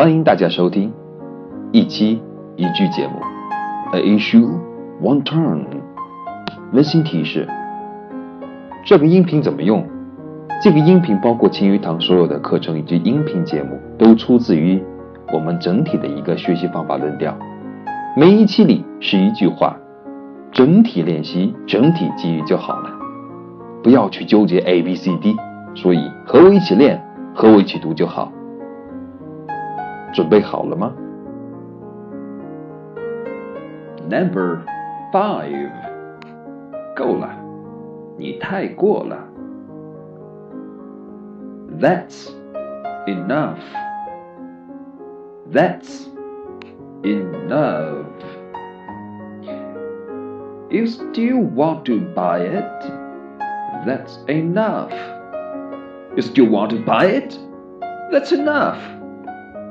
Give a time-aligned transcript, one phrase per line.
[0.00, 0.90] 欢迎大家收听
[1.72, 2.22] 一期
[2.56, 3.20] 一句节目
[3.92, 4.48] ，A issue
[5.02, 5.66] one turn。
[6.72, 7.46] 温馨提示：
[8.86, 9.86] 这个音频怎么用？
[10.64, 14.82] 这个音频包括晴雨堂所有的课程以及音频节目，都出自于
[15.34, 17.36] 我们整体的一个学习方法论调。
[18.16, 19.76] 每一期里是一句话，
[20.50, 22.90] 整体练习、整体记忆就好了，
[23.82, 25.36] 不要去纠结 A、B、C、D。
[25.74, 28.32] 所以和我一起练，和我一起读就好。
[30.13, 30.93] 准备好了吗？
[34.09, 34.59] Number
[35.11, 35.71] five，
[36.95, 37.29] 够了，
[38.17, 39.17] 你太过了。
[41.79, 42.29] That's
[43.07, 43.59] enough.
[45.51, 46.07] That's
[47.03, 48.05] enough.
[50.69, 52.63] You still want to buy it?
[53.85, 54.91] That's enough.
[56.15, 57.37] You still want to buy it?
[58.11, 58.77] That's enough.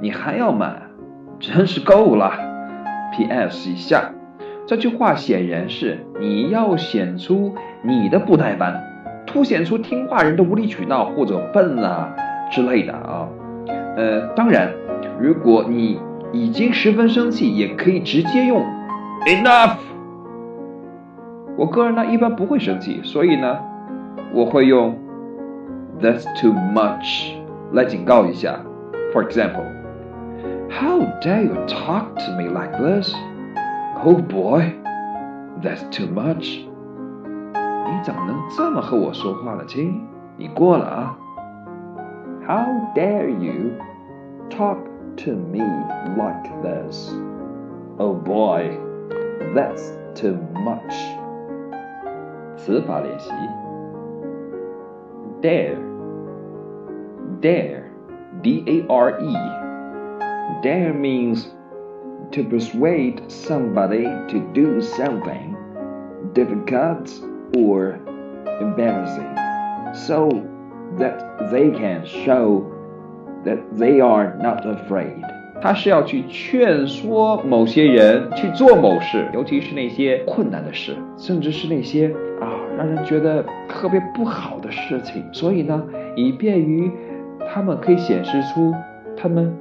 [0.00, 0.74] 你还要买，
[1.38, 2.32] 真是够了。
[3.12, 3.70] P.S.
[3.70, 4.10] 以下，
[4.66, 8.80] 这句话显然是你要显出你的不耐烦，
[9.26, 12.14] 凸显出听话人的无理取闹或者笨啊
[12.50, 13.28] 之类的啊。
[13.96, 14.70] 呃，当然，
[15.18, 16.00] 如果你
[16.32, 18.64] 已经十分生气，也可以直接用
[19.26, 19.76] enough。
[21.56, 23.58] 我个人呢一般不会生气，所以呢，
[24.32, 24.96] 我会用
[26.00, 27.32] that's too much
[27.72, 28.60] 来警告一下。
[29.12, 29.79] For example。
[30.69, 33.13] How dare you talk to me like this?
[34.03, 34.73] Oh boy,
[35.61, 36.65] that's too much.
[37.87, 40.01] 你怎么能这么和我说话了，亲？
[40.37, 41.17] 你过了啊！
[42.45, 43.71] How dare you
[44.49, 44.77] talk
[45.17, 45.61] to me
[46.17, 47.13] like this?
[47.97, 48.77] Oh boy,
[49.53, 50.93] that's too much.
[52.57, 53.31] 词法练习：
[55.41, 55.77] dare,
[57.41, 57.83] dare,
[58.41, 59.35] D-A-R-E。
[60.61, 61.47] Dare means
[62.31, 65.55] to persuade somebody to do something
[66.33, 67.11] difficult
[67.55, 67.99] or
[68.59, 69.35] embarrassing
[69.93, 70.29] so
[70.97, 72.63] that they can show
[73.43, 75.21] that they are not afraid.
[75.61, 82.07] 他是要去劝说某些人去做某事，尤其是那些困难的事，甚至是那些
[82.41, 85.23] 啊让人觉得特别不好的事情。
[85.31, 85.81] 所以呢，
[86.15, 86.91] 以便于
[87.53, 88.73] 他们可以显示出
[89.15, 89.57] 他们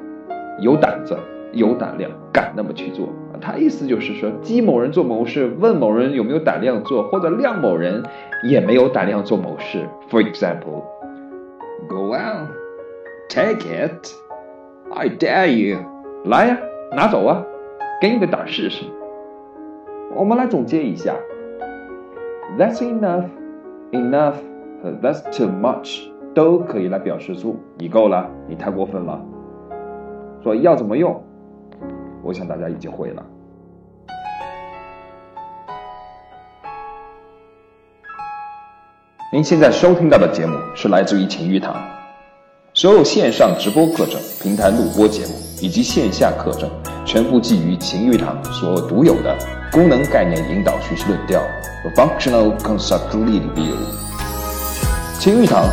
[0.62, 1.18] 有胆子，
[1.54, 3.08] 有胆量，敢那么去做。
[3.42, 8.04] 他意思就是说，激某人做某事，问某人有没有胆量做，或者亮某人
[8.44, 9.88] 也没有胆量做某事。
[10.12, 10.84] For example,
[11.88, 12.50] go on,
[13.30, 14.14] take it,
[14.94, 15.80] I dare you.
[16.26, 16.58] 来呀，
[16.94, 17.46] 拿走啊，
[18.02, 18.84] 给你个胆试试。
[20.14, 21.16] 我们来总结一下
[22.58, 23.26] ，That's enough,
[23.92, 24.36] enough,
[25.02, 29.22] That's too much 都可以来表示出你够了，你太过分了。
[30.56, 31.24] 要怎么用，
[32.24, 33.24] 我想大家已经会了。
[39.32, 41.76] 您现在收听到的节目是来自于晴玉堂，
[42.74, 46.68] 所有线上直播课程、平台录播节目以及线下课程，
[47.06, 49.38] 全部基于晴玉堂所独有的
[49.72, 51.40] 功能概念引导学习论调
[51.84, 53.76] 和 （Functional Concept Review）。
[55.20, 55.64] 晴玉堂，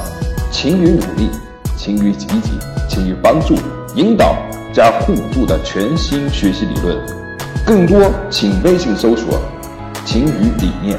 [0.50, 1.31] 勤于努力，
[1.76, 2.50] 勤于积极，
[2.88, 3.54] 勤于帮助，
[3.94, 4.37] 引导。
[4.72, 6.98] 加互助的全新学习理论，
[7.64, 7.98] 更多
[8.28, 9.41] 请微信搜索
[10.04, 10.98] “勤于理念”。